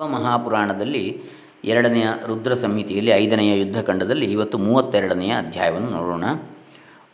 [0.00, 1.20] ಮಹಾಪುರಾಣದಲ್ಲಿ
[1.64, 6.24] ಎರಡನೆಯ ರುದ್ರ ಸಂಹಿತೆಯಲ್ಲಿ ಐದನೆಯ ಯುದ್ಧಖಂಡದಲ್ಲಿ ಇವತ್ತು ಮೂವತ್ತೆರಡನೆಯ ಅಧ್ಯಾಯವನ್ನು ನೋಡೋಣ.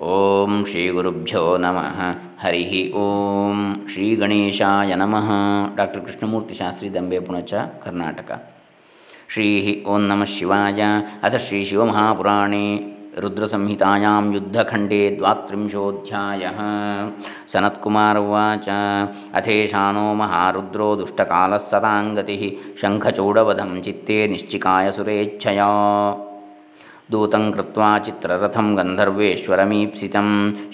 [0.04, 2.00] ಓಂ ಶ್ರೀ ಗುರುಭ್ಯೋ ನಮಃ.
[2.46, 5.30] ಹರಿ ಓಂ ಶ್ರೀ ಗಣೇಶಾಯ ನಮಃ.
[5.76, 8.52] ಡಾಕ್ಟರ್ ಕೃಷ್ಣಮೂರ್ತಿ ಶಾಸ್ತ್ರಿ ದಂಬೆ ಪುಣಚ, ಕರ್ನಾಟಕ.
[9.28, 10.82] ಶ್ರೀ ಓಂ ನಮಃ ಶಿವಾಯ.
[11.22, 12.78] ಅಥ ಶ್ರೀ ಶಿವಮಹಾಪುರಾಣೇ.
[13.20, 16.58] रुद्रसंहितायां युद्धखण्डे द्वात्रिंशोऽध्यायः।
[17.52, 18.68] सनत्कुमार उवाच
[19.38, 22.42] अथेशानो महारुद्रो दुष्टकालः सताङ्गतिः
[22.82, 25.70] शङ्खचूडवधं चित्ते निश्चिकाय सुरेच्छया
[27.11, 30.27] दूतं कृत्वा चित्ररथं ಗಂಧರ್ವೇಶ್ವರಮೀಪ್ಸಿತಂ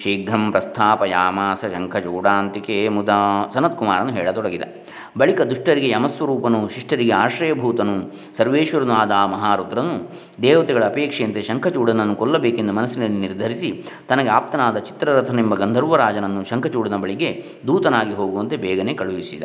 [0.04, 3.18] ಶೀಘ್ರಂ ಪ್ರಸ್ಥಾಪಯಾಮಾಸ ಶಂಖಚೂಡಾಂತಿಕೆ ಮುದಾ
[3.56, 4.66] ಸನತ್ಕುಮಾರನು ಹೇಳತೊಡಗಿದ
[5.18, 7.96] ಬಳಿಕ ದುಷ್ಟರಿಗೆ ಯಮಸ್ವರೂಪನು ಶಿಷ್ಟರಿಗೆ ಆಶ್ರಯಭೂತನು
[8.38, 9.96] ಸರ್ವೇಶ್ವರನು ಆದ ಆ ಮಹಾರುದ್ರನು
[10.42, 13.70] ದೇವತೆಗಳ ಅಪೇಕ್ಷೆಯಂತೆ ಶಂಖಚೂಡನನ್ನು ಕೊಲ್ಲಬೇಕೆಂದು ಮನಸ್ಸಿನಲ್ಲಿ ನಿರ್ಧರಿಸಿ
[14.10, 17.30] ತನಗೆ ಆಪ್ತನಾದ ಚಿತ್ರರಥನೆಂಬ ಗಂಧರ್ವರಾಜನನ್ನು ಶಂಖಚೂಡನ ಬಳಿಗೆ
[17.68, 19.44] ದೂತನಾಗಿ ಹೋಗುವಂತೆ ಬೇಗನೆ ಕಳುಹಿಸಿದ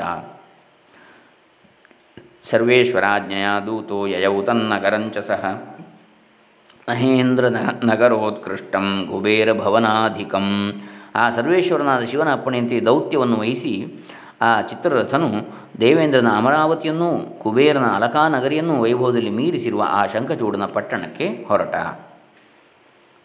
[2.45, 5.43] ಸರ್ವೇಶ್ವರಾಜ್ಞೆಯ ದೂತೋ ಯಯೌ ತನ್ನಗರಂಚ ಸಹ
[6.90, 7.46] ಮಹೇಂದ್ರ
[7.84, 10.48] ನಗರೋತ್ಕೃಷ್ಟಂ ಕುಬೇರ ಭವನಾಧಿಕಂ
[11.16, 13.74] ಆ ಸರ್ವೇಶ್ವರನಾದ ಶಿವನ ಅಪ್ಪಣೆಯಂತೆ ದೌತ್ಯವನ್ನು ವಹಿಸಿ
[14.42, 15.30] ಆ ಚಿತ್ರರಥನು
[15.82, 17.10] ದೇವೇಂದ್ರನ ಅಮರಾವತಿಯನ್ನೂ
[17.44, 21.76] ಕುಬೇರನ ಅಲಕಾನಗರಿಯನ್ನೂ ವೈಭವದಲ್ಲಿ ಮೀರಿಸಿರುವ ಆ ಶಂಖಚೂಡನ ಪಟ್ಟಣಕ್ಕೆ ಹೊರಟ.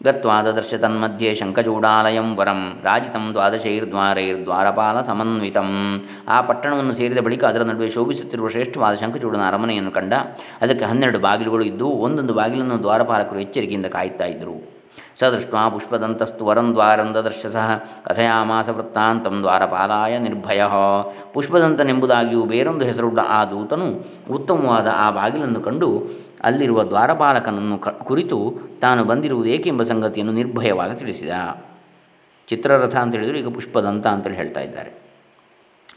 [0.05, 5.69] ಗತ್ವಾ ದದರ್ಶ ತನ್ಮಧ್ಯೆ ಶಂಖಚೂಡಾಲಯಂ ವರಂ ರಾಜಿತಂ ದ್ವಾದಶೈರ್ದ್ವಾರೈರ್ದ್ವಾರಪಾಲ ಸಮನ್ವಿತಂ
[6.35, 10.13] ಆ ಪಟ್ಟಣವನ್ನು ಸೇರಿದ ಬಳಿಕ ಅದರ ನಡುವೆ ಶೋಭಿಸುತ್ತಿರುವ ಶ್ರೇಷ್ಠವಾದ ಶಂಖಚೂಡನ ಅರಮನೆಯನ್ನು ಕಂಡ
[10.63, 14.55] ಅದಕ್ಕೆ ಹನ್ನೆರಡು ಬಾಗಿಲುಗಳು ಇದ್ದು, ಒಂದೊಂದು ಬಾಗಿಲನ್ನು ದ್ವಾರಪಾಲಕರು ಎಚ್ಚರಿಕೆಯಿಂದ ಕಾಯುತ್ತಾ ಇದ್ದರು.
[15.19, 17.67] ಸ ದೃಷ್ಟ ಪುಷ್ಪದಂತಸ್ತು ವರಂ ದ್ವಾರಂ ದದರ್ಶ ಸಹ
[18.05, 20.61] ಕಥಯಾಮಾಸ ವೃತ್ತಾಂತಂ ದ್ವಾರಪಾಲಾಯ ನಿರ್ಭಯ.
[21.33, 23.87] ಪುಷ್ಪದಂತನೆಂಬುದಾಗಿಯೂ ಬೇರೊಂದು ಹೆಸರುಳ್ಳ ಆ ದೂತನು
[24.37, 25.89] ಉತ್ತಮವಾದ ಆ ಬಾಗಿಲನ್ನು ಕಂಡು
[26.43, 31.29] ಅಲ್ಲಿರುವ ದ್ವಾರಪಾಲಕನನ್ನು ಕ, ಕುರಿತು ತಾನು ಬಂದಿರುವುದು ಏಕೆಂಬ ಸಂಗತಿಯನ್ನು ನಿರ್ಭಯವಾಗಿ ತಿಳಿಸಿದ.
[32.47, 35.01] ಚಿತ್ರರಥ ಅಂತ ಹೇಳಿದರು ಈಗ ಪುಷ್ಪದಂತ ಅಂತೇಳಿ ಹೇಳ್ತಾ ಇದ್ದಾರೆ.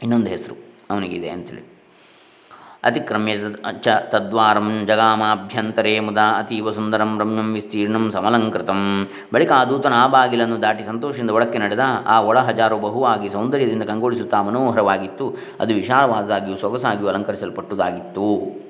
[0.03, 0.55] ಇನ್ನೊಂದು ಹೆಸರು
[0.89, 1.73] ಅವನಿಗಿದೆ ಅಂತೇಳಿ.
[2.83, 3.33] ಅತಿಕ್ರಮ್ಯ
[3.81, 9.09] ಚ ತದ್ವಾರಂ ಜಗಾಮಾಭ್ಯಂತರೇ ಮುದಾ ಅತೀವ ಸುಂದರಂ ರಮ್ಯಂ ವಿಸ್ತೀರ್ಣಂ ಸಮಲಂಕೃತಂ.
[9.33, 14.41] ಬಳಿಕ ಆ ದೂತನ ಆ ಬಾಗಿಲನ್ನು ದಾಟಿ ಸಂತೋಷದಿಂದ ಒಳಕ್ಕೆ ನಡೆದ ಆ ಒಳ ಹಜಾರು ಬಹುವಾಗಿ ಸೌಂದರ್ಯದಿಂದ ಕಂಗೊಳಿಸುತ್ತಾ
[14.41, 15.37] ಮನೋಹರವಾಗಿತ್ತು.
[15.59, 18.62] ಅದು ವಿಶಾಲವಾದಾಗಿಯೂ ಸೊಗಸಾಗಿಯೂ ಅಲಂಕರಿಸಲ್ಪಟ್ಟುದಾಗಿತ್ತು.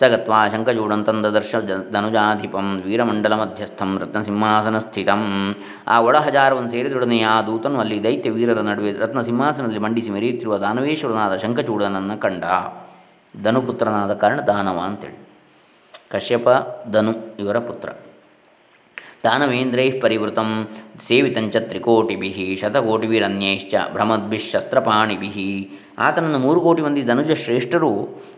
[0.00, 1.54] ಸಗತ್ವಾ ಶಂಖಚೂಡಂತಂದದರ್ಶ
[1.92, 5.54] ಧನುಜಾಧಿಪಂ ವೀರಮಂಡಲ ಮಧ್ಯಸ್ಥಂ ರತ್ನಸಿಂಹಾಸನ ಸ್ಥಿತಂ
[5.86, 12.44] ಆ ಒಡಹಜಾರವನ್ನು ಸೇರಿದೊಡನೆ ಆ ದೂತನು ಅಲ್ಲಿ ದೈತ್ಯ ವೀರರ ನಡುವೆ ರತ್ನಸಿಂಹಾಸನದಲ್ಲಿ ಮಂಡಿಸಿ ಮೆರೆಯುತ್ತಿರುವ ದಾನವೇಶ್ವರನಾದ ಶಂಕಚೂಡನನ್ನು ಕಂಡ.
[13.42, 15.28] ಧನುಪುತ್ರನಾದ ಕಾರಣ ದಾನವ ಅಂತೇಳಿ.
[16.10, 16.48] ಕಶ್ಯಪ,
[16.90, 17.88] ಧನು ಇವರ ಪುತ್ರ.
[19.24, 20.68] ದಾನವೇಂದ್ರೈ ಪರಿವೃತಂ
[21.06, 25.28] ಸೇವಿತಂಚ ತ್ರಿಕೋಟಿಭಿ ಶತಕೋಟಿಭಿರನ್ಯೈಶ್ಚ ಭ್ರಮದ್ಭಿಶಸ್ತ್ರಪಾಣಿಭಿ
[26.00, 27.90] ಆತನನ್ನು ಮೂರು ಕೋಟಿ ಮಂದಿ ಧನುಜ ಶ್ರೇಷ್ಠರು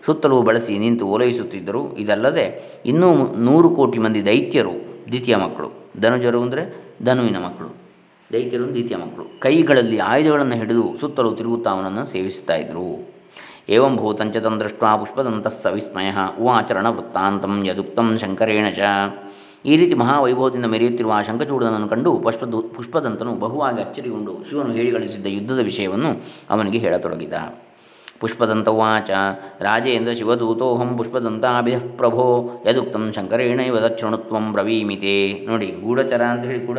[0.07, 1.83] ಸುತ್ತಲೂ ಬಳಸಿ ನಿಂತು ಓಲೈಸುತ್ತಿದ್ದರು.
[1.99, 2.47] ಇದಲ್ಲದೆ
[2.87, 3.09] ಇನ್ನೂ
[3.49, 4.75] ನೂರು ಕೋಟಿ ಮಂದಿ ದೈತ್ಯರು,
[5.11, 5.69] ದ್ವಿತೀಯ ಮಕ್ಕಳು.
[6.01, 6.63] ಧನುಜರು ಅಂದರೆ
[7.05, 7.71] ಧನುವಿನ ಮಕ್ಕಳು.
[8.33, 9.25] ದೈತ್ಯರು ದ್ವಿತೀಯ ಮಕ್ಕಳು.
[9.41, 12.87] ಕೈಗಳಲ್ಲಿ ಆಯುಧಗಳನ್ನು ಹಿಡಿದು ಸುತ್ತಲೂ ತಿರುಗುತ್ತಾ ಅವನನ್ನು ಸೇವಿಸ್ತಾ ಇದ್ದರು.
[13.71, 18.81] ಏವಂ ಭೂತಂಚ ತಂದೃಷ್ಟ ಪುಷ್ಪದಂತಃ ಸವಿಸ್ಮಯ ಉವಾಚರಣ ವೃತ್ತಾಂತಂ ಯದುಕ್ತಂ ಶಂಕರೇಣ ಚ.
[19.65, 26.23] ಈ ರೀತಿ ಮಹಾವೈಭವದಿಂದ ಮೆರೆಯುತ್ತಿರುವ ಆ ಶಂಖಚೂಡನನ್ನು ಕಂಡು ಪುಷ್ಪದು ಪುಷ್ಪದಂತನು ಬಹುವಾಗಿ ಅಚ್ಚರಿಗೊಂಡು ಶಿವನು ಹೇಳಿಗಳಿಸಿದ್ದ ಯುದ್ಧದ ವಿಷಯವನ್ನು
[26.51, 27.33] ಅವನಿಗೆ ಹೇಳತೊಡಗಿದ.
[28.21, 29.11] ಪುಷ್ಪದಂತವಾಚ,
[29.61, 35.47] ರಾಜೇಂದ್ರ ಶಿವದೂತೋಹಂ ಪುಷ್ಪದಂತಾಭಿಧ ಪ್ರಭೋ, ಯದುಕ್ತಂ ಶಂಕರೇಣ ಇವ ದಕ್ಷಿಣತ್ವಂ ಬ್ರವೀಮಿತೆ.
[35.47, 36.79] ನೋಡಿ, ಗೂಢಚರ ಅಂತೇಳಿ ಕೂಡ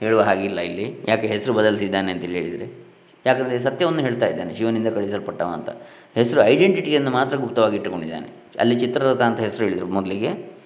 [0.00, 0.96] ಹೇಳುವ ಹಾಗಿಲ್ಲ ಇಲ್ಲಿ.
[1.08, 2.88] ಯಾಕೆ ಹೆಸರು ಬದಲಿಸಿದ್ದಾನೆ ಅಂತೇಳಿ ಹೇಳಿದರೆ.
[3.26, 5.70] ಯಾಕಂದರೆ ಸತ್ಯವನ್ನು ಹೇಳ್ತಾ ಇದ್ದಾನೆ, ಶಿವನಿಂದ ಕಳಿಸಲ್ಪಟ್ಟವ ಅಂತ.
[6.14, 8.28] ಹೆಸರು ಐಡೆಂಟಿಟಿಯನ್ನು ಮಾತ್ರ ಗುಪ್ತವಾಗಿ ಇಟ್ಟುಕೊಂಡಿದ್ದಾನೆ.
[8.58, 10.57] ಅಲ್ಲಿ ಚಿತ್ರರಥ ಅಂತ ಹೆಸರು ಹೇಳಿದರು ಮೊದಲಿಗೆ.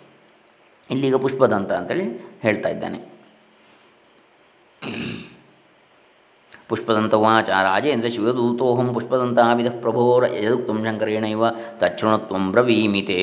[0.91, 2.07] ಇಲ್ಲಿಗ ಪುಷ್ಪದಂತ ಅಂತೇಳಿ
[2.45, 2.99] ಹೇಳ್ತಾ ಇದ್ದಾನೆ.
[6.71, 11.45] ಪುಷ್ಪದಂತ ವಾಚ ರಾಜೇಂದ್ರ ಶಿವದೂತೋಹಂ ಪುಷ್ಪದಂತಾವಿಧ ಪ್ರಭೋರ ಯದುಕ್ತಂ ಶಂಕರೇಣ ಇವ
[11.81, 13.19] ತಕ್ಷಣತ್ವಂ ಬ್ರವೀಮಿತೇ.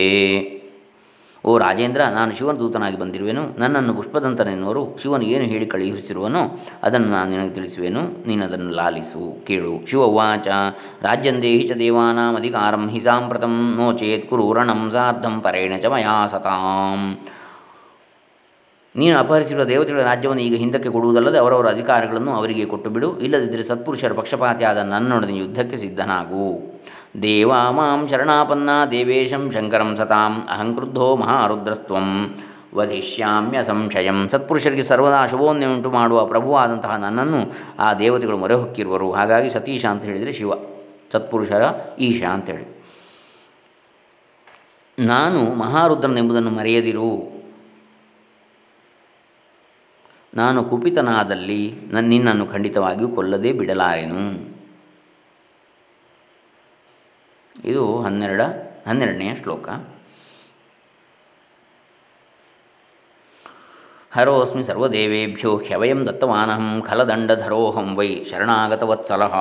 [1.47, 6.41] ಓ ರಾಜೇಂದ್ರ, ನಾನು ಶಿವನ ದೂತನಾಗಿ ಬಂದಿರುವೆನು, ನನ್ನನ್ನು ಪುಷ್ಪದಂತನೆನ್ನುವರು, ಶಿವನು ಏನು ಹೇಳಿ ಕಳುಹಿಸಿರುವನೋ
[6.85, 9.73] ಅದನ್ನು ನಾನು ನಿನಗೆ ತಿಳಿಸುವೆನು ನೀನು ಅದನ್ನು ಲಾಲಿಸು, ಕೇಳು.
[9.89, 10.47] ಶಿವ ಉವಾಚ
[11.07, 17.01] ರಾಜ್ಯಂದೇಹಿ ಚ ದೇವಾನಾಂ ಅಧಿಕಾರಂ ಹಿ ಸಾಂಪ್ರತಂ, ನೋ ಚೇತ್ ಕುರು ರಣಂ ಸಾರ್ಧಂ ಪರೇಣ ಚ ಮಯಾ ಸತಾಂ.
[18.95, 24.77] ನೀನು ಅಪಹರಿಸಿರುವ ದೇವತೆಗಳ ರಾಜ್ಯವನ್ನು ಈಗ ಹಿಂದಕ್ಕೆ ಕೊಡುವುದಲ್ಲದೆ ಅವರವರ ಅಧಿಕಾರಗಳನ್ನು ಅವರಿಗೆ ಕೊಟ್ಟು ಬಿಡು ಇಲ್ಲದಿದ್ದರೆ ಸತ್ಪುರುಷರ ಪಕ್ಷಪಾತಿಯಾದ
[24.77, 26.77] ನನ್ನೊಡನೆ ಯುದ್ಧಕ್ಕೆ ಸಿದ್ಧನಾಗು.
[27.21, 32.35] ದೇವಾ ಮಾಂ ಶರಣಾಪನ್ನ ದೇವೇಶಂ ಶಂಕರಂ ಸತಾಂ ಅಹಂಕ್ರುದ್ಧೋ ಮಹಾರುದ್ರಸ್ತ್ವಂ.
[32.75, 34.27] ವಧಿಷ್ಯಾಮ್ಯ ಸಂಶಯಂ.
[34.29, 40.53] ಸತ್ಪುರುಷರಿಗೆ ಸರ್ವದಾ ಶುಭವನ್ನುಂಟು ಮಾಡುವ ಪ್ರಭುವಾದಂತಹ ನನ್ನನ್ನು ಆ ದೇವತೆಗಳು ಮೊರೆ ಹೊಕ್ಕಿರುವರು ಹಾಗಾಗಿ ಸತೀಶ ಅಂತ ಹೇಳಿದರೆ ಶಿವ.
[41.11, 41.61] ಸತ್ಪುರುಷರ
[41.99, 42.79] ಈಶ ಅಂತೇಳಿ
[44.99, 47.38] ನಾನು ಮಹಾರುದ್ರನೆಂಬುದನ್ನು ಮರೆಯದಿರು.
[50.39, 54.21] ನಾನು ಕುಪಿತನಾದಲ್ಲಿ ನನ್ನ ನಿನ್ನನ್ನು ಖಂಡಿತವಾಗಿಯೂ ಕೊಲ್ಲದೆ ಬಿಡಲಾರೆನು.
[57.65, 58.41] ಇದು ಹನ್ನೆರಡ,
[58.87, 59.69] ಹನ್ನೆರಡನೆಯ ಶ್ಲೋಕ.
[64.11, 69.35] ಹರೋಸ್ಮಿ ಸರ್ವದೇವೇಭ್ಯೋ ಹ್ಯವಯಂ ದತ್ತವಾನಹಂ ಖಲದಂಡಧರೋಹಂ ವೈ ಶರಣಾಗತವತ್ಸಲಃ.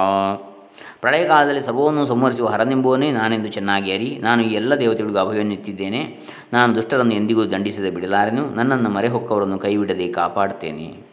[1.00, 4.18] ಪ್ರಳಯ ಕಾಲದಲ್ಲಿ ಸರ್ವವನ್ನು ಸಂಹರಿಸುವ ಹರನೆಂಬುವನೇ ನಾನೆಂದು ಚೆನ್ನಾಗಿ ಅರಿ.
[4.18, 6.18] ನಾನು ಈ ಎಲ್ಲ ದೇವತೆಗಳಿಗೂ ಅಭಯವನ್ನೆತ್ತಿದ್ದೇನೆ
[6.52, 8.54] ನಾನು ದುಷ್ಟರನ್ನು ಎಂದಿಗೂ ದಂಡಿಸದೆ ಬಿಡಲಾರೆನು.
[8.54, 11.08] ನನ್ನನ್ನು ಮರೆಹೊಕ್ಕವರನ್ನು ಕೈಬಿಡದೆ ಕಾಪಾಡುತ್ತೇನೆ.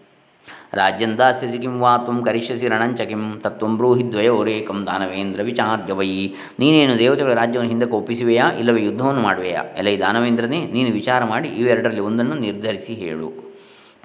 [0.74, 7.00] ರಾಜ್ಯಂ ದಾಸ್ಯಸಿ ಕಿಂ ವಾ ತ್ವಂ ಕರಿಷ್ಯಸಿ ರಣಂಚ ಕಿಂ ತತ್ವಂ ಬ್ರೂಹಿ ದ್ವಯೋರೇಕಂ ದಾನವೇಂದ್ರ ವಿಚಾರ್ಯ ವೈ ನೀನೇನು
[7.00, 8.52] ದೇವತೆಗಳ ರಾಜ್ಯವನ್ನು ಹಿಂದಕ್ಕೆ ಒಪ್ಪಿಸುವೆಯಾ?
[8.52, 9.64] ಇಲ್ಲವೇ ಯುದ್ಧವನ್ನು ಮಾಡುವೆಯಾ?
[9.78, 13.55] ಎಲೈ ದಾನವೇಂದ್ರನೇ, ನೀನು ವಿಚಾರ ಮಾಡಿ ಇವೆರಡರಲ್ಲಿ ಒಂದನ್ನು ನಿರ್ಧರಿಸಿ ಹೇಳು.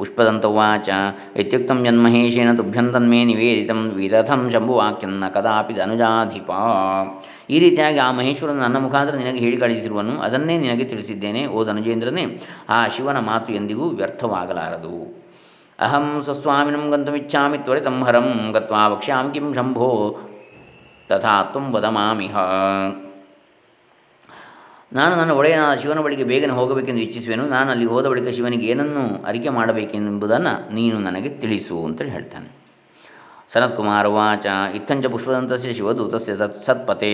[0.00, 0.88] ಪುಷ್ಪದಂತವಾಚ
[1.40, 6.50] इत्युक्तं ಜನ್ಮಹೇಶೇನ ತುಭ್ಯಂ ತನ್ಮೇ ನಿವೇದಿತಂ ವಿದಥಂ ಶಂಭುವಾಕ್ಯನ್ನ ಕದಾಪಿ ಧನುಜಾಧಿಪ
[7.54, 10.12] ಈ ರೀತಿಯಾಗಿ ಆ ಮಹೇಶ್ವರನು ನನ್ನ ಮುಖಾಂತರ ನಿನಗೆ ಹೇಳಿ ಕಳಿಸಿರುವನು.
[10.20, 12.24] ಅದನ್ನೇ ನಿನಗೆ ತಿಳಿಸಿದ್ದೇನೆ, ಓ ಧನುಜೇಂದ್ರನೇ,
[12.68, 14.94] ಆ ಶಿವನ ಮಾತು ಎಂದಿಗೂ ವ್ಯರ್ಥವಾಗಲಾರದು.
[15.78, 19.90] ಅಹಂ ಸ್ವಸ್ವಾಮಿನಂ ಗಂತುಮಿಚ್ಛಾಮಿ ತ್ವರಿತಂ ಹರಂ ಗತ್ವಾ ವಕ್ಷ್ಯಾಮಿ ಕಿಂ ಶಂಭೋ
[21.10, 21.86] ತಥಾ ತ್ವಂ ವದ
[24.92, 27.48] ನಾನು ನನ್ನ ಒಡೆಯನಾದ ಶಿವನ ಬಳಿಗೆ ಬೇಗನೆ ಹೋಗಬೇಕೆಂದು ಇಚ್ಛಿಸುವೆನು.
[27.48, 32.59] ನಾನು ಅಲ್ಲಿ ಹೋದ ಬಳಿಕ ಶಿವನಿಗೆ ಏನನ್ನು ಅರಿಕೆ ಮಾಡಬೇಕೆಂಬುದನ್ನು ನೀನು ನನಗೆ ತಿಳಿಸು ಅಂತೇಳಿ ಹೇಳ್ತಾನೆ.
[33.52, 34.48] ಸನತ್ಕುಮಾರ ಉಚ
[34.78, 37.08] ಇತ್ತಂಚ ಪುಷ್ಪದಂತಸ್ಯ ಶಿವದೂತಸ್ಯ ತತ್ ಸತ್ಪತೆ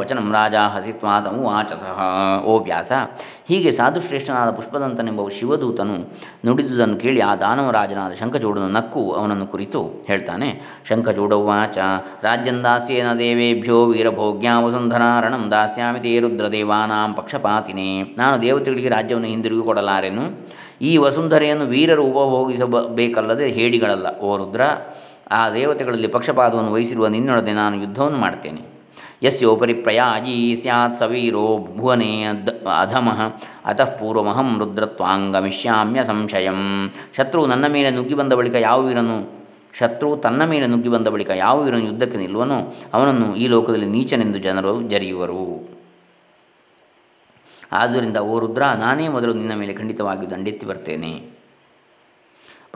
[0.00, 1.96] ವಚನಂ ರಾಜ ಹಸಿತ್ವಾದ ವಾಚ ಸಹ
[2.50, 2.92] ಓ ವ್ಯಾಸ
[3.48, 5.96] ಹೀಗೆ ಸಾಧುಶ್ರೇಷ್ಠನಾದ ಪುಷ್ಪದಂತನೆಂಬ ಶಿವದೂತನು
[6.46, 9.80] ನುಡಿದುದನ್ನು ಕೇಳಿ ಆ ದಾನವರಾಜನಾದ ಶಂಖಚೂಡನು ನಕ್ಕು ಅವನನ್ನು ಕುರಿತು
[10.10, 10.50] ಹೇಳ್ತಾನೆ
[10.90, 11.78] ಶಂಖಚೂಡವಾಚ
[12.26, 17.90] ರಾಜ್ಯಂ ದಾಸ್ಯೇನ ದೇವೇಭ್ಯೋ ವೀರಭೋಗ್ಯಾವಸುಂಧನಾರಣಂ ದಾಸ್ಯಾಮಿ ತೇ ರುದ್ರದೇವಾನಾಂ ಪಕ್ಷಪಾತಿನೇ,
[18.20, 20.26] ನಾನು ದೇವತೆಗಳಿಗೆ ರಾಜ್ಯವನ್ನು ಹಿಂದಿರುಗಿ ಕೊಡಲಾರೆನು?
[20.88, 24.62] ಈ ವಸುಂಧರೆಯನ್ನು ವೀರರು ಉಪಭೋಗಿಸಬೇಕಲ್ಲದೆ ಹೇಡಿಗಳಲ್ಲ, ಓ ರುದ್ರ
[25.30, 28.76] ಆ ದೇವತೆಗಳಲ್ಲಿ ಪಕ್ಷಪಾತವನ್ನು ವಹಿಸಿರುವ ನಿನ್ನೊಡನೆ ನಾನು ಯುದ್ಧವನ್ನು ಮಾಡ್ತೇನೆ.
[29.22, 33.40] ಯಸ್ಯೋಪರಿ ಪ್ರಯಾಜಿ ಸ್ಯಾತ್ ಸವೀರೋ ಭುವನೇ ಅದ್ ಅಧಮಃ.
[33.64, 36.90] ಅತಃ ಪೂರ್ವಮಹಂ ರುದ್ರತ್ವಾಂಗಮಿಷ್ಯಾಮ್ಯ ಸಂಶಯಂ.
[37.16, 39.30] ಶತ್ರು ನನ್ನ ಮೇಲೆ ನುಗ್ಗಿ ಬಂದ ಬಳಿಕ ಯಾವ ವೀರನು,
[39.78, 44.82] ಶತ್ರು ತನ್ನ ಮೇಲೆ ನುಗ್ಗಿ ಬಂದ ಬಳಿಕ ಯಾವ ವೀರನು ಯುದ್ಧಕ್ಕೆ ನಿಲ್ಲುವನೋ, ಅವನನ್ನು ಈ ಲೋಕದಲ್ಲಿ ನೀಚನೆಂದು ಜನರು
[44.82, 45.68] ಜರಿಯುವರು.
[47.72, 51.35] ಆದ್ದರಿಂದ ಓ ರುದ್ರ, ನಾನೇ ಮೊದಲು ನಿನ್ನ ಮೇಲೆ ಖಂಡಿತವಾಗಿ ದಂಡೆತ್ತಿ ಬರ್ತೇನೆ.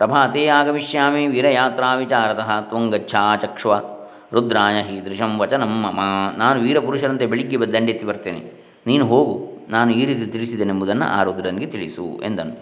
[0.01, 3.73] ಪ್ರಭಾತೆ ಆಗಮಿಷ್ಯಾಮಿ ವೀರಯಾತ್ರಾ ವಿಚಾರತಃ ತ್ವಂಗಚ್ಛಾ ಚಕ್ಷ್ವ.
[4.35, 6.01] ರುದ್ರಾಯ ಹೀದೃಶಂ ವಚನಂ ಮಮ.
[6.43, 8.41] ನಾನು ವೀರಪುರುಷರಂತೆ ಬೆಳಿಗ್ಗೆ ದಂಡೆತ್ತಿ ಬರ್ತೇನೆ.
[8.87, 9.35] ನೀನು ಹೋಗು,
[9.69, 12.55] ನಾನು ಈ ರೀತಿ ತಿಳಿಸಿದೆನೆಂಬುದನ್ನು ಆ ರುದ್ರನಿಗೆ ತಿಳಿಸು, ಎಂದನು.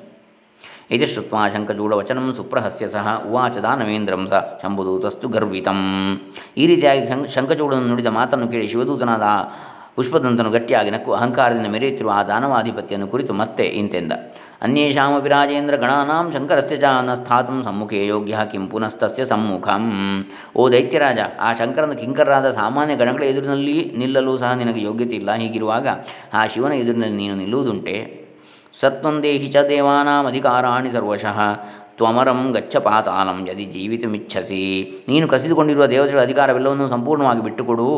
[0.97, 5.81] ಇದು ಶ್ರುತ್ವ ಶಂಖಚೂಡವಚನಂ ಸುಪ್ರಹಸ್ಯ ಸಹ, ಉವಾಚ ದಾನವೇಂದ್ರಂ ಸ, ಶಂಭುದೂತಸ್ತು ಗರ್ವಿತಂ.
[6.57, 7.03] ಈ ರೀತಿಯಾಗಿ
[7.37, 9.29] ಶಂಖಚೂಡನ್ನು ನುಡಿದ ಮಾತನ್ನು ಕೇಳಿ ಶಿವದೂತನಾದ
[9.97, 14.13] ಪುಷ್ಪದಂತನು ಗಟ್ಟಿಯಾಗಿ ನಕ್ಕು ಅಹಂಕಾರದಿಂದ ಮೆರೆಯುತ್ತಿರುವ ಆ ದಾನವಾಧಿಪತಿಯನ್ನು ಕುರಿತು ಮತ್ತೆ ಇಂತೆಂದ.
[14.63, 19.85] ಅನ್ಯೇಷಾಮಪಿ ರಾಜೇಂದ್ರ ಗಣಾನಾಂ ಶಂಕರಸ್ಯ ಚ ನ ಸ್ಥಾತಂ ಸಮ್ಮುಖೇ ಯೋಗ್ಯ ಕಿಂ ಪುನಸ್ತಸ್ಯ ಸಮ್ಮುಖಂ
[20.57, 25.87] ಓ ದೈತ್ಯರಾಜ ಆ ಶಂಕರನ ಕಿಂಕರರಾದ ಸಾಮಾನ್ಯ ಗಣಗಳ ಎದುರಿನಲ್ಲಿ ನಿಲ್ಲಲು ಸಹ ನಿನಗೆ ಯೋಗ್ಯತೆ ಇಲ್ಲ ಹೀಗಿರುವಾಗ
[26.35, 27.97] ಆ ಶಿವನ ಎದುರಿನಲ್ಲಿ ನೀನು ನಿಲ್ಲುವುದುಂಟೆ?
[28.81, 31.39] ಸತ್ವಂದೇಹಿ ಚ ದೇವಾನಾಮಧಿಕಾರಾಣಿ ಸರ್ವಶಃ,
[31.99, 34.65] ತ್ವಮರಂ ಗಚ್ಚ ಪಾತಾಲಂ ಯದಿ ಜೀವಿತಮಿಚ್ಛಸಿ.
[35.09, 37.89] ನೀನು ಕಸಿದುಕೊಂಡಿರುವ ದೇವತೆಗಳ ಅಧಿಕಾರವೆಲ್ಲವನ್ನು ಸಂಪೂರ್ಣವಾಗಿ ಬಿಟ್ಟುಕೊಡು.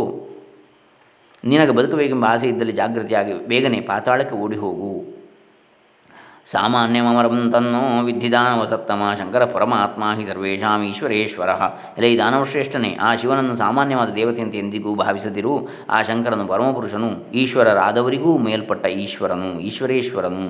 [1.44, 5.19] ನಿನಗೆ ಬದುಕಬೇಕೆಂಬ ಆಸೆ ಇದ್ದಲ್ಲಿ ಜಾಗೃತಿಯಾಗಿ ಬೇಗನೆ ಪಾತಾಳಕ್ಕೆ ಓಡಿ ಹೋಗು
[6.52, 7.82] ಸಾಮಾನ್ಯಮರಂ ತನ್ನೋ
[8.32, 11.50] ದಾನವ ಸಪ್ತಮ ಶಂಕರ ಪರಮಾತ್ಮ ಹಿ ಸರ್ವೇಶಾಂ ಈಶ್ವರೇಶ್ವರ.
[11.98, 15.68] ಎಲೆ ದಾನವಶ್ರೇಷ್ಠನೇ ಆ ಶಿವನನ್ನು ಸಾಮಾನ್ಯವಾದ ದೇವತೆಯಂತೆ ಎಂದಿಗೂ ಭಾವಿಸದಿರು.
[15.90, 20.44] ಆ ಶಂಕರನು ಪರಮಪುರುಷನು, ಈಶ್ವರರಾದವರಿಗೂ ಮೇಲ್ಪಟ್ಟ ಈಶ್ವರನು, ಈಶ್ವರೇಶ್ವರನು.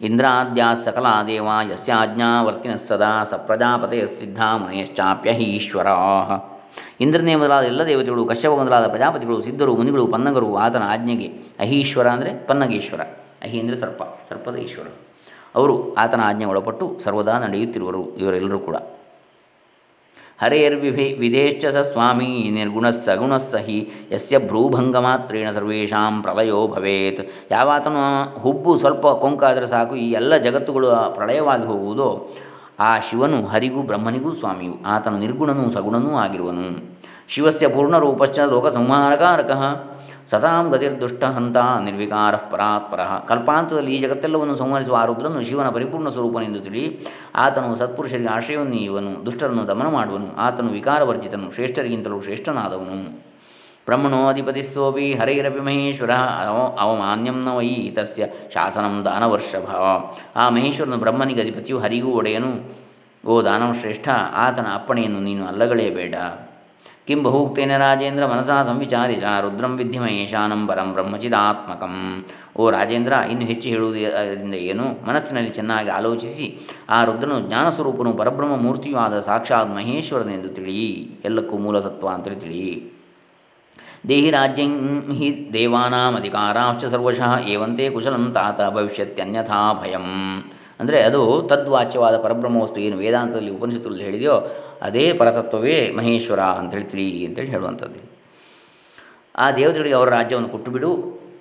[0.00, 5.86] ಇಂದ್ರಾದ್ಯಾ ಸಕಲ ದೇವ ಯಸ್ಯಾಜ್ಞಾವರ್ತಿನ ಸದಾ ಸ ಪ್ರಜಾಪತೆಯ ಸಿದ್ಧ ಮುನೆಯಶ್ಚಾಪ್ಯ ಹಿ ಈಶ್ವರ.
[7.00, 11.30] ಇಂದ್ರನೇ ಮೊದಲಾದ ಎಲ್ಲ ದೇವತೆಗಳು, ಕಶ್ಯಪ ಮೊದಲಾದ ಪ್ರಜಾಪತಿಗಳು, ಸಿದ್ಧರು, ಮುನಿಗಳು, ಪನ್ನಗರು ಆತನ ಆಜ್ಞೆಗೆ,
[11.60, 13.00] ಅಹೀಶ್ವರ ಅಂದರೆ ಪನ್ನಗೇಶ್ವರ.
[13.42, 14.86] ಅಹಿ ಅಂದರೆ ಸರ್ಪ, ಸರ್ಪದ ಈಶ್ವರ.
[15.54, 18.76] ಅವರು ಆತನ ಆಜ್ಞೆ ಒಳಪಟ್ಟು ಸರ್ವದಾ ನಡೆಯುತ್ತಿರುವರು ಇವರೆಲ್ಲರೂ ಕೂಡ.
[20.42, 27.20] ಹರೇರ್ವಿಭಿ ವಿಧೇಶ್ಚ ಸ ಸ್ವಾಮಿ, ನಿರ್ಗುಣ ಸಗುಣಸಹಿ ಹಿ, ಯಸ್ಯ ಭ್ರೂಭಂಗ ಮಾತ್ರೇಣ ಸರ್ವೇಷಾಂ ಪ್ರಳಯೋ ಭವೇತ್.
[27.50, 27.96] ಯಾವಾತನ
[28.38, 32.30] ಹುಬ್ಬು ಸ್ವಲ್ಪ ಕೊಂಕಾದರೆ ಸಾಕು, ಈ ಎಲ್ಲ ಜಗತ್ತುಗಳು ಪ್ರಳಯವಾಗಿ ಹೋಗುವುದೋ,
[32.80, 36.66] ಆ ಶಿವನು ಹರಿಗೂ ಬ್ರಹ್ಮನಿಗೂ ಸ್ವಾಮಿಯು, ಆತನು ನಿರ್ಗುಣನೂ ಸಗುಣನೂ ಆಗಿರುವನು.
[37.28, 39.50] ಶಿವಸ್ಯ ಪೂರ್ಣರೂಪಶ್ಚ ಲೋಕಸಂಹಾರಕಾರಕ.
[40.30, 46.84] ಸತಾಂ ಗತಿರ್ದುಷ್ಟ ಹಂತ ನಿರ್ವಿಕಾರ ಪರಾತ್ಪರ ಕಲ್ಪಾಂತದಲ್ಲಿ ಈ ಜಗತ್ತೆಲ್ಲವನ್ನು ಸಂಹರಿಸುವ ಆ ರುದ್ರನು ಶಿವನ ಪರಿಪೂರ್ಣ ಸ್ವರೂಪನೆಂದು ತಿಳಿ,
[47.34, 52.96] ಆತನು ಸತ್ಪುರುಷರಿಗೆ ಆಶ್ರಯವನ್ನು ನೀಯುವನು, ದುಷ್ಟರನ್ನು ದಮನ ಮಾಡುವನು, ಆತನು ವಿಕಾರವರ್ಜಿತನು, ಶ್ರೇಷ್ಠರಿಗಿಂತಲೂ ಶ್ರೇಷ್ಠನಾದವನು.
[53.86, 56.12] ಬ್ರಹ್ಮಣೋಧಿಪತಿಸ್ಸೋಪಿ ಹರೈರಪಿ ಮಹೇಶ್ವರ
[56.80, 59.70] ಅವಮಾನ್ಯಂ ನ ವೈ ತಸ್ಯ ಶಾಸನಂ ದಾನವರ್ಷಭ.
[60.36, 62.52] ಆ ಮಹೇಶ್ವರನು ಬ್ರಹ್ಮನಿಗೆ ಅಧಿಪತಿಯು ಹರಿಗೂ ಒಡೆಯನು.
[63.26, 66.14] ಓ ದಾನವಶ್ರೇಷ್ಠ, ಆತನ ಅಪ್ಪಣೆಯನ್ನು ನೀನು ಅಲ್ಲಗಳೆಯಬೇಡ.
[67.08, 71.94] ಕಿಂ ಬಹುಕ್ತೇನ ರಾಜೇಂದ್ರ ಮನಸಾ ಸಂವಿಚಾರಿಸ ರುದ್ರಂ ವಿದ್ಧಿ ಮಹೇಶಾನಂ ಪರಂ ಬ್ರಹ್ಮಚಿದಾತ್ಮಕಂ
[72.56, 74.84] ಓ ರಾಜೇಂದ್ರ ಇನ್ನು ಹೆಚ್ಚು ಹೇಳುವುದರಿಂದ ಏನು?
[75.08, 76.46] ಮನಸ್ಸಿನಲ್ಲಿ ಚೆನ್ನಾಗಿ ಆಲೋಚಿಸಿ,
[76.90, 80.78] ಆ ರುದ್ರನು ಜ್ಞಾನಸ್ವರೂಪನು ಪರಬ್ರಹ್ಮ ಮೂರ್ತಿಯೂ ಆದ ಸಾಕ್ಷಾತ್ ಮಹೇಶ್ವರನೆಂದು ತಿಳಿ
[81.24, 82.64] ಎಲ್ಲಕ್ಕೂ ಮೂಲತತ್ವ ಅಂತೇಳಿ ತಿಳಿ
[84.08, 84.72] ದೇಹಿ ರಾಜ್ಯಂ
[85.12, 90.08] ಹಿ ದೇವಾನಾಮಧಿಕಾರಾಶ್ಚ ಸರ್ವಶಃ ಏವಂತೆ ಕುಶಲಂ ತಾತ ಭವಿಷ್ಯತ್ಯನ್ಯಥಾ ಭಯಂ.
[90.80, 94.36] ಅಂದರೆ ಅದು ತದ್ವಾಚ್ಯವಾದ ಪರಬ್ರಹ್ಮ ವಸ್ತು ಏನು ವೇದಾಂತದಲ್ಲಿ ಉಪನಿಷತ್ತುಗಳಲ್ಲಿ ಹೇಳಿದೆಯೋ
[94.86, 98.00] ಅದೇ ಪರತತ್ವವೇ ಮಹೇಶ್ವರ ಅಂತೇಳಿ ತಿಳಿ ಅಂತೇಳಿ ಹೇಳುವಂಥದ್ದು.
[99.42, 100.90] ಆ ದೇವತೆಗಳಿಗೆ ಅವರ ರಾಜ್ಯವನ್ನು ಕೊಟ್ಟು ಬಿಡು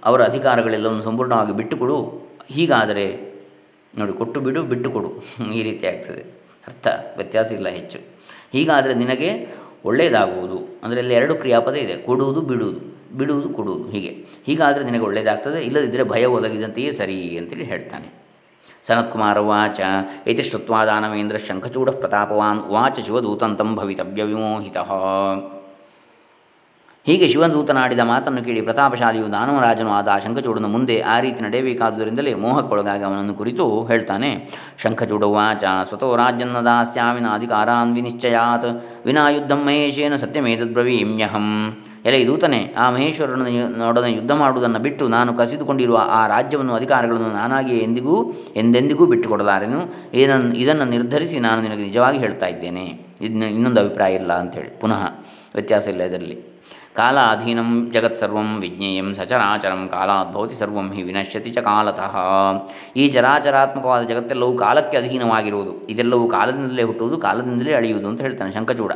[0.09, 1.97] ಅವರ ಅಧಿಕಾರಗಳೆಲ್ಲವನ್ನು ಸಂಪೂರ್ಣವಾಗಿ ಬಿಟ್ಟುಕೊಡು,
[2.55, 3.07] ಹೀಗಾದರೆ
[3.93, 5.09] ನೋಡಿ ಕೊಟ್ಟು ಬಿಡು ಬಿಟ್ಟುಕೊಡು.
[5.57, 6.23] ಈ ರೀತಿ ಆಗ್ತದೆ.
[6.67, 7.99] ಅರ್ಥ, ವ್ಯತ್ಯಾಸ ಇಲ್ಲ ಹೆಚ್ಚು.
[8.55, 9.29] ಹೀಗಾದರೆ ನಿನಗೆ
[9.89, 12.81] ಒಳ್ಳೆಯದಾಗುವುದು ಅಂದರೆ ಇಲ್ಲಿ ಎರಡು ಕ್ರಿಯಾಪದ ಇದೆ, ಕೊಡುವುದು, ಬಿಡುವುದು.
[13.19, 14.11] ಬಿಡುವುದು, ಕೊಡುವುದು, ಹೀಗೆ.
[14.47, 18.09] ಹೀಗಾದರೆ ನಿನಗೆ ಒಳ್ಳೆಯದಾಗ್ತದೆ ಇಲ್ಲದಿದ್ದರೆ ಭಯ ಒದಗಿದಂತೆಯೇ ಸರಿ ಅಂತೇಳಿ ಹೇಳ್ತಾನೆ.
[18.87, 19.79] ಸನತ್ಕುಮಾರ ಉಚ
[20.27, 24.77] ಇತಿ ಶ್ರುತ್ವಾ ದಾನವೇಂದ್ರ ಶಂಖಚೂಡ ಪ್ರತಾಪವಾನ್ ಉವಾಚ ಶಿವದೂತಂತಂ ಭವಿತವ್ಯ ವಿಮೋಹಿತ
[27.05, 33.85] ಹೀಗೆ ಶಿವದೂತನಾಡಿದ ಮಾತನ್ನು ಕೇಳಿ ಪ್ರತಾಪಶಾಲಿಯು ದಾನವರಾಜನು ಆದ ಶಂಖಚೂಡನ ಮುಂದೆ ಆ ರೀತಿ ನಡೆಯಬೇಕಾದುದರಿಂದಲೇ ಮೋಹಕ್ಕೊಳಗಾಗಿ ಅವನನ್ನು ಕುರಿತು
[33.85, 34.49] ಹೇಳ್ತಾನೆ.
[34.77, 38.69] ಶಂಖಚೂಡ ಉಚ ಸ್ವತೋ ರಾಜ್ಯನ್ನ ದಾಸ್ಯಾಮಿನ ಅಧಿಕಾರಾನ್ ವಿನಿಶ್ಚಯಾತ್.
[39.05, 41.47] ವಿನಾ ಯುದ್ಧಂ ಮಹೇಶೇನ ಸತ್ಯಮೇತದ್ಬ್ರವೀಮ್ಯಹಂ.
[42.05, 48.15] ಎಲೆ ದೂತನೆ, ಆ ಮಹೇಶ್ವರನ ನೊಡನೆ ಯುದ್ಧ ಮಾಡುವುದನ್ನು ಬಿಟ್ಟು ನಾನು ಕಸಿದುಕೊಂಡಿರುವ ಆ ರಾಜ್ಯವನ್ನು ಅಧಿಕಾರಗಳನ್ನು ನಾನಾಗಿಯೇ ಎಂದಿಗೂ,
[48.55, 49.81] ಎಂದೆಂದಿಗೂ ಬಿಟ್ಟುಕೊಡಲಾರೆನು?
[50.13, 52.85] ಏನನ್ನು ಇದನ್ನು ನಿರ್ಧರಿಸಿ ನಾನು ನಿನಗೆ ನಿಜವಾಗಿ ಹೇಳ್ತಾ ಇದ್ದೇನೆ.
[53.21, 55.03] ಇದನ್ನ ಇನ್ನೊಂದು ಅಭಿಪ್ರಾಯ ಇಲ್ಲ ಅಂಥೇಳಿ ಪುನಃ
[55.55, 56.37] ವ್ಯತ್ಯಾಸ ಇಲ್ಲ ಇದರಲ್ಲಿ.
[56.95, 62.15] ಕಾಲಾಧೀನಂ ಜಗತ್ಸರ್ವಂ ವಿಜ್ಞೇಯಂ ಸಚರಾಚರಂ ಕಾಲಾದ್ಭವತಿ ಸರ್ವಂ ಹಿ ವಿನಶ್ಯತಿ ಚ ಕಾಲತಃ.
[62.95, 65.73] ಈ ಚರಾಚರಾತ್ಮಕವಾದ ಜಗತ್ತೆಲ್ಲವೂ ಕಾಲಕ್ಕೆ ಅಧೀನವಾಗಿರುವುದು.
[65.87, 68.91] ಇದೆಲ್ಲವೂ ಕಾಲದಿಂದಲೇ ಹುಟ್ಟುವುದು, ಕಾಲದಿಂದಲೇ ಅಳೆಯುವುದು ಅಂತ ಹೇಳ್ತಾನೆ ಶಂಕಚೂಡ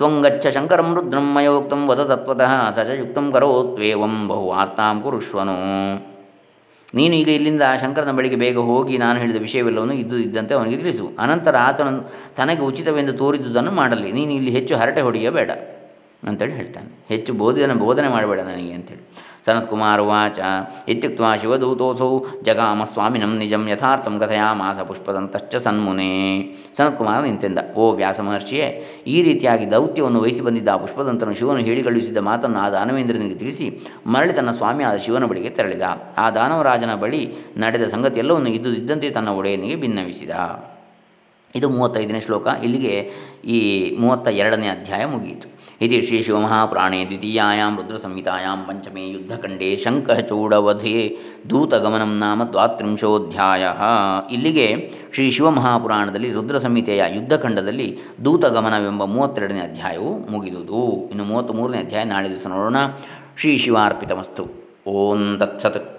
[0.00, 5.54] ತ್ವಂಗಚ್ಚ ಶಂಕರಂ ರುದ್ರಂ ಮಯೋಕ್ತಂ ವದ ತತ್ವತಃ ಸಚಯುಕ್ತಂ ಕರೋತ್ವೇವಂ ಬಹು ವಾರ್ತಾಂ ಕುರುಷ್ವನು
[6.94, 11.04] ನೀನು ಈಗ ಇಲ್ಲಿಂದ ಶಂಕರನ ಬಳಿಗೆ ಬೇಗ ಹೋಗಿ ನಾನು ಹೇಳಿದ ವಿಷಯವೆಲ್ಲವನ್ನು ಇದ್ದು ಇದ್ದಂತೆ ಅವನಿಗೆ ತಿಳಿಸು.
[11.18, 11.88] ಅನಂತರ ಆತನ
[12.36, 14.12] ತನಗೆ ಉಚಿತವೆಂದು ತೋರಿದ್ದುದನ್ನು ಮಾಡಲಿ.
[14.12, 15.50] ನೀನು ಇಲ್ಲಿ ಹೆಚ್ಚು ಹರಟೆ ಹೊಡೆಯಬೇಡ
[16.28, 16.90] ಅಂತೇಳಿ ಹೇಳ್ತಾನೆ.
[17.08, 19.02] ಹೆಚ್ಚು ಬೋಧನೆ ಬೋಧನೆ ಮಾಡಬೇಡ ನನಗೆ ಅಂತೇಳಿ.
[19.46, 20.40] ಸನತ್ಕುಮಾರ ಉಚ
[20.88, 26.10] ಇತ್ಯುಕ್ತ ಶಿವದೂತೋಸೌ ಜಗಾಮ ಸ್ವಾಮಿನಂ ನಿಜಂ ಯಥಾರ್ಥಂ ಕಥಯಾಮಾಸ ಪುಷ್ಪದಂತಶ್ಚ ಸನ್ಮುನೆ
[26.78, 28.66] ಸನತ್ಕುಮಾರ ನಿಂತೆಂದ ಓ ವ್ಯಾಸ ಮಹರ್ಷಿಯೇ
[29.06, 34.32] ಈ ರೀತಿಯಾಗಿ ದೌತ್ಯವನ್ನು ವಹಿಸಿ ಬಂದಿದ್ದ ಆ ಪುಷ್ಪದಂತನು ಶಿವನು ಹೇಳಿ ಕಳುಹಿಸಿದ ಮಾತನ್ನು ಆ ದಾನವೇಂದ್ರನಿಗೆ ತಿಳಿಸಿ ಮರಳಿ
[34.32, 35.82] ತನ್ನ ಸ್ವಾಮಿಯಾದ ಶಿವನ ಬಳಿಗೆ ತೆರಳಿದ.
[36.18, 40.30] ಆ ದಾನವರಾಜನ ಬಳಿ ನಡೆದ ಸಂಗತಿಯೆಲ್ಲವನ್ನು ಇದ್ದು ಇದ್ದಂತೆ ತನ್ನ ಒಡೆಯನಿಗೆ ಭಿನ್ನವಿಸಿದ
[41.54, 42.46] ಇದು ಮೂವತ್ತೈದನೇ ಶ್ಲೋಕ.
[42.62, 42.94] ಇಲ್ಲಿಗೆ
[43.44, 43.58] ಈ
[44.00, 45.55] ಮೂವತ್ತ ಎರಡನೇ ಅಧ್ಯಾಯ ಮುಗಿಯಿತು.
[45.76, 51.16] ಶ್ರೀ ಶಿವಮಹಾಪುರಾಣೇ ದ್ವಿತೀಯಾಂ ರುದ್ರಸಂಹಿತಾಯಾಂ ಪಂಚಮೇ ಯುದ್ಧಖಂಡೇ ಶಂಖಚೂಡವಧೆ
[51.50, 53.66] ದೂತಗಮನಂ ನಾಮ ದ್ವಾತ್ರಿಂಶೋಧ್ಯಾಯ
[54.30, 61.10] ಇಲ್ಲಿಗೆ ಶ್ರೀ ಶಿವಮಹಾಪುರಾಣದಲ್ಲಿ ರುದ್ರ ಸಂಹಿತೆಯ ಯುದ್ಧಖಂಡದಲ್ಲಿ ದೂತಗಮನವೆಂಬ ಮೂವತ್ತೆರಡನೇ ಅಧ್ಯಾಯವು ಮುಗಿದುದು.
[61.10, 62.76] ಇನ್ನು ಮೂವತ್ತ್ಮೂರನೇ ಅಧ್ಯಾಯ ನಾಳೆ ದಿವಸ ನೋಡೋಣ.
[63.36, 64.46] ಶ್ರೀ ಶಿವಾರ್ಪಿತಮಸ್ತು.
[64.86, 65.95] ಓಂ ತತ್ಸತ್.